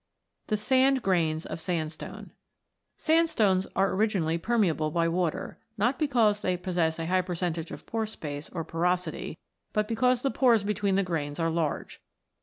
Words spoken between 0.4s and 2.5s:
THE SAND GRAINS OF SANDSTONE